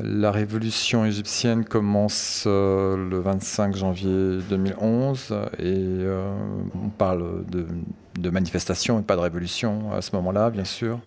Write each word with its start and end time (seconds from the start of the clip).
La 0.00 0.30
révolution 0.30 1.04
égyptienne 1.04 1.64
commence 1.64 2.44
euh, 2.46 2.96
le 2.96 3.18
25 3.18 3.74
janvier 3.74 4.38
2011 4.48 5.32
et 5.58 5.64
euh, 5.64 6.32
on 6.80 6.88
parle 6.88 7.44
de, 7.46 7.66
de 8.16 8.30
manifestation 8.30 9.00
et 9.00 9.02
pas 9.02 9.16
de 9.16 9.20
révolution 9.20 9.92
à 9.92 10.00
ce 10.00 10.14
moment-là, 10.14 10.50
bien 10.50 10.64
sûr. 10.64 11.00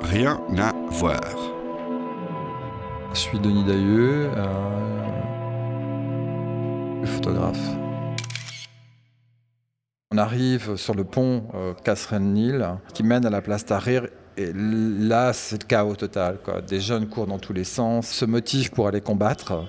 Rien 0.00 0.38
à 0.58 0.72
voir. 0.90 1.20
Je 3.14 3.18
suis 3.18 3.38
Denis 3.38 3.64
Dailleux, 3.64 4.28
euh, 4.36 5.04
photographe. 7.06 7.70
On 10.10 10.18
arrive 10.18 10.76
sur 10.76 10.94
le 10.94 11.04
pont 11.04 11.48
euh, 11.54 11.72
Kasren-Nil 11.84 12.76
qui 12.92 13.02
mène 13.02 13.24
à 13.24 13.30
la 13.30 13.40
place 13.40 13.64
Tahrir 13.64 14.08
et 14.36 14.52
là, 14.54 15.32
c'est 15.32 15.62
le 15.62 15.66
chaos 15.66 15.94
total. 15.94 16.38
Des 16.66 16.80
jeunes 16.80 17.08
courent 17.08 17.26
dans 17.26 17.38
tous 17.38 17.52
les 17.52 17.64
sens, 17.64 18.08
se 18.08 18.24
motivent 18.24 18.70
pour 18.70 18.88
aller 18.88 19.00
combattre. 19.00 19.66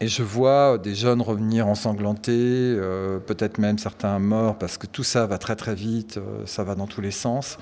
Et 0.00 0.08
je 0.08 0.24
vois 0.24 0.78
des 0.78 0.96
jeunes 0.96 1.22
revenir 1.22 1.68
ensanglantés, 1.68 2.32
euh, 2.32 3.20
peut-être 3.20 3.58
même 3.58 3.78
certains 3.78 4.18
morts, 4.18 4.58
parce 4.58 4.76
que 4.76 4.88
tout 4.88 5.04
ça 5.04 5.26
va 5.26 5.38
très 5.38 5.54
très 5.54 5.76
vite, 5.76 6.16
euh, 6.16 6.44
ça 6.44 6.64
va 6.64 6.74
dans 6.74 6.88
tous 6.88 7.00
les 7.00 7.12
sens. 7.12 7.56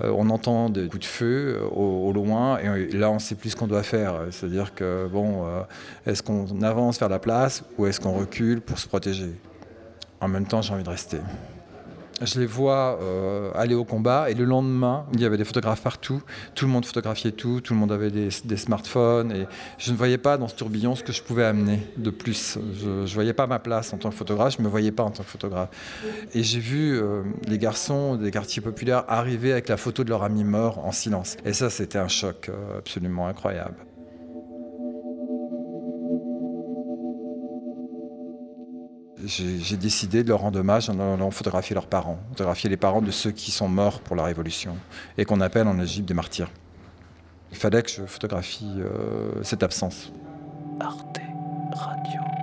Euh, 0.00 0.12
on 0.16 0.28
entend 0.30 0.68
des 0.68 0.88
coups 0.88 1.02
de 1.02 1.04
feu 1.04 1.60
au, 1.70 2.12
loin, 2.12 2.58
et 2.58 2.88
là 2.88 3.08
on 3.08 3.14
ne 3.14 3.18
sait 3.20 3.36
plus 3.36 3.50
ce 3.50 3.56
qu'on 3.56 3.68
doit 3.68 3.84
faire. 3.84 4.14
C'est-à-dire 4.32 4.74
que, 4.74 5.06
bon, 5.06 5.46
est-ce 6.06 6.24
qu'on 6.24 6.60
avance 6.62 6.98
vers 6.98 7.08
la 7.08 7.20
place 7.20 7.62
ou 7.78 7.86
est-ce 7.86 8.00
qu'on 8.00 8.14
recule 8.18 8.60
pour 8.60 8.80
se 8.80 8.88
protéger? 8.88 9.30
En 10.20 10.26
même 10.26 10.46
temps, 10.46 10.62
j'ai 10.62 10.74
envie 10.74 10.82
de 10.82 10.90
rester 10.90 11.18
je 12.22 12.40
les 12.40 12.46
vois 12.46 12.98
euh, 13.02 13.50
aller 13.54 13.74
au 13.74 13.84
combat 13.84 14.30
et 14.30 14.34
le 14.34 14.44
lendemain, 14.44 15.04
il 15.12 15.20
y 15.20 15.24
avait 15.24 15.36
des 15.36 15.44
photographes 15.44 15.82
partout, 15.82 16.22
tout 16.54 16.64
le 16.64 16.70
monde 16.70 16.86
photographiait 16.86 17.32
tout, 17.32 17.60
tout 17.60 17.74
le 17.74 17.80
monde 17.80 17.92
avait 17.92 18.10
des, 18.10 18.30
smartphones 18.56 19.32
et 19.32 19.46
je 19.78 19.92
ne 19.92 19.96
voyais 19.96 20.18
pas 20.18 20.38
dans 20.38 20.48
ce 20.48 20.54
tourbillon 20.54 20.94
ce 20.94 21.02
que 21.02 21.12
je 21.12 21.22
pouvais 21.22 21.44
amener 21.44 21.80
de 21.96 22.10
plus. 22.10 22.58
Je 22.74 22.88
ne 22.88 23.06
voyais 23.06 23.34
pas 23.34 23.46
ma 23.46 23.58
place 23.58 23.92
en 23.92 23.98
tant 23.98 24.10
que 24.10 24.14
photographe, 24.14 24.54
je 24.54 24.62
ne 24.62 24.64
me 24.64 24.70
voyais 24.70 24.92
pas 24.92 25.02
en 25.02 25.10
tant 25.10 25.22
que 25.22 25.28
photographe. 25.28 25.68
Et 26.34 26.42
j'ai 26.42 26.60
vu 26.60 26.98
euh, 26.98 27.22
les 27.46 27.58
garçons 27.58 28.16
des 28.16 28.30
quartiers 28.30 28.62
populaires 28.62 29.04
arriver 29.08 29.52
avec 29.52 29.68
la 29.68 29.76
photo 29.76 30.04
de 30.04 30.08
leur 30.08 30.22
ami 30.22 30.44
mort 30.44 30.84
en 30.84 30.92
silence. 30.92 31.36
Et 31.44 31.52
ça, 31.52 31.70
c'était 31.70 31.98
un 31.98 32.08
choc 32.08 32.48
euh, 32.48 32.78
absolument 32.78 33.26
incroyable. 33.28 33.76
J'ai 39.26 39.76
décidé 39.76 40.22
de 40.22 40.28
leur 40.28 40.40
rendre 40.40 40.58
hommage 40.60 40.88
en 40.88 40.98
allant 40.98 41.30
photographier 41.30 41.74
leurs 41.74 41.86
parents, 41.86 42.18
photographier 42.30 42.70
les 42.70 42.76
parents 42.76 43.02
de 43.02 43.10
ceux 43.10 43.30
qui 43.30 43.50
sont 43.50 43.68
morts 43.68 44.00
pour 44.00 44.16
la 44.16 44.24
Révolution 44.24 44.76
et 45.18 45.24
qu'on 45.24 45.40
appelle 45.40 45.66
en 45.66 45.78
Égypte 45.80 46.06
des 46.06 46.14
martyrs. 46.14 46.50
Il 47.50 47.56
fallait 47.56 47.82
que 47.82 47.90
je 47.90 48.02
photographie 48.02 48.70
euh, 48.78 49.42
cette 49.42 49.62
absence. 49.62 50.12
Arte 50.80 51.20
Radio. 51.72 52.35